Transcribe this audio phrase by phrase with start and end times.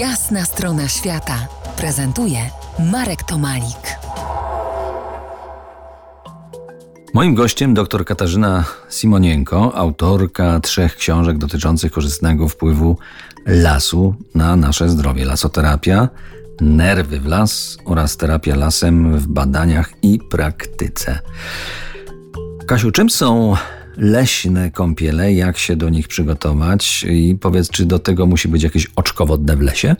[0.00, 2.38] Jasna strona świata prezentuje
[2.92, 3.96] Marek Tomalik.
[7.14, 12.98] Moim gościem dr Katarzyna Simonienko, autorka trzech książek dotyczących korzystnego wpływu
[13.46, 15.24] lasu na nasze zdrowie.
[15.24, 16.08] Lasoterapia,
[16.60, 21.18] nerwy w las oraz terapia lasem w badaniach i praktyce.
[22.66, 23.54] Kasiu, czym są
[23.96, 25.32] leśne kąpiele?
[25.32, 27.04] Jak się do nich przygotować?
[27.08, 29.96] I powiedz, czy do tego musi być jakieś oczko wodne w lesie?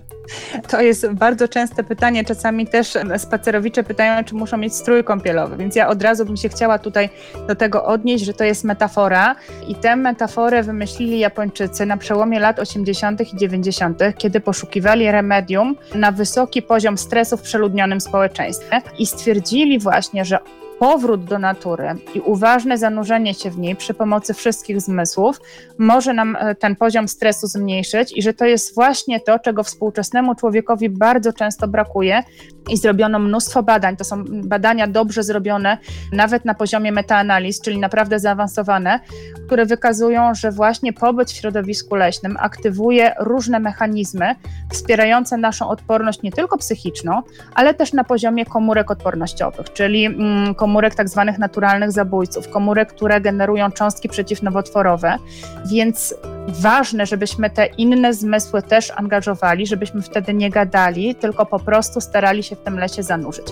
[0.68, 2.24] To jest bardzo częste pytanie.
[2.24, 6.48] Czasami też spacerowicze pytają, czy muszą mieć strój kąpielowy, więc ja od razu bym się
[6.48, 7.08] chciała tutaj
[7.48, 9.36] do tego odnieść, że to jest metafora
[9.68, 13.32] i tę metaforę wymyślili Japończycy na przełomie lat 80.
[13.34, 20.24] i 90., kiedy poszukiwali remedium na wysoki poziom stresu w przeludnionym społeczeństwie i stwierdzili właśnie,
[20.24, 20.38] że
[20.82, 25.40] powrót do natury i uważne zanurzenie się w niej przy pomocy wszystkich zmysłów
[25.78, 30.34] może nam e, ten poziom stresu zmniejszyć i że to jest właśnie to, czego współczesnemu
[30.34, 32.22] człowiekowi bardzo często brakuje
[32.70, 33.96] i zrobiono mnóstwo badań.
[33.96, 35.78] To są badania dobrze zrobione,
[36.12, 39.00] nawet na poziomie metaanaliz, czyli naprawdę zaawansowane,
[39.46, 44.34] które wykazują, że właśnie pobyt w środowisku leśnym aktywuje różne mechanizmy
[44.70, 47.22] wspierające naszą odporność nie tylko psychiczną,
[47.54, 53.20] ale też na poziomie komórek odpornościowych, czyli mm, komórek tak zwanych naturalnych zabójców, komórek, które
[53.20, 55.18] generują cząstki przeciwnowotworowe.
[55.66, 56.14] Więc
[56.48, 62.42] ważne, żebyśmy te inne zmysły też angażowali, żebyśmy wtedy nie gadali, tylko po prostu starali
[62.42, 63.46] się w tym lesie zanurzyć.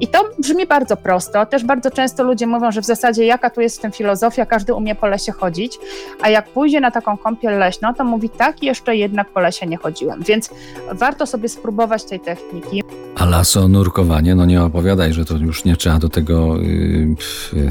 [0.00, 1.46] I to brzmi bardzo prosto.
[1.46, 4.74] Też bardzo często ludzie mówią, że w zasadzie jaka tu jest w tym filozofia, każdy
[4.74, 5.78] umie po lesie chodzić,
[6.20, 9.76] a jak pójdzie na taką kąpiel leśną, to mówi tak, jeszcze jednak po lesie nie
[9.76, 10.22] chodziłem.
[10.22, 10.50] Więc
[10.92, 12.82] warto sobie spróbować tej techniki.
[13.16, 17.16] A laso nurkowanie, no nie opowiadaj, że to już nie trzeba do tego yy,
[17.52, 17.70] yy,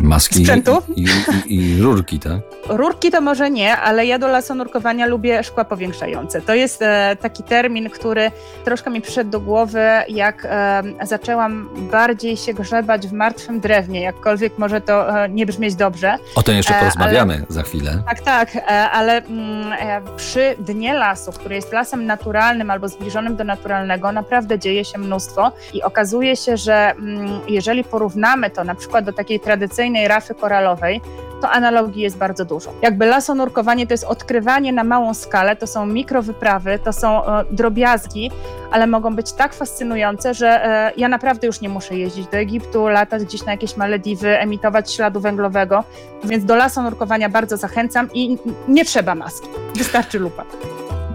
[0.00, 0.82] maski Sprzętu?
[0.96, 1.06] I,
[1.46, 2.32] i, i, rurki, tak?
[2.68, 6.40] Rurki to może nie, ale ja do lasonurkowania lubię szkła powiększające.
[6.42, 8.30] To jest e, taki termin, który
[8.64, 14.58] troszkę mi przyszedł do głowy, jak e, zaczęłam bardziej się grzebać w martwym drewnie, jakkolwiek
[14.58, 16.18] może to e, nie brzmieć dobrze.
[16.34, 18.02] O tym jeszcze E, porozmawiamy ale- za chwilę.
[18.06, 23.36] Tak, tak, e, ale mm, e, przy dnie lasu, który jest lasem naturalnym albo zbliżonym
[23.36, 28.74] do naturalnego, naprawdę dzieje się mnóstwo i okazuje się, że mm, jeżeli porównamy to na
[28.74, 31.00] przykład do takiej tradycyjnej rafy koralowej,
[31.40, 32.72] to analogii jest bardzo dużo.
[32.82, 38.30] Jakby lasonurkowanie to jest odkrywanie na małą skalę, to są mikrowyprawy, to są e, drobiazgi,
[38.70, 42.88] ale mogą być tak fascynujące, że e, ja naprawdę już nie muszę jeździć do Egiptu,
[42.88, 45.84] latać gdzieś na jakieś Malediwy, emitować śladu węglowego,
[46.24, 48.38] więc do lasonurkowania bardzo zachęcam i
[48.68, 50.44] nie trzeba maski, wystarczy lupa.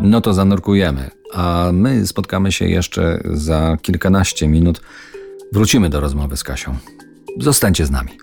[0.01, 1.11] No to zanurkujemy.
[1.33, 4.81] A my spotkamy się jeszcze za kilkanaście minut.
[5.51, 6.75] Wrócimy do rozmowy z Kasią.
[7.39, 8.22] Zostańcie z nami.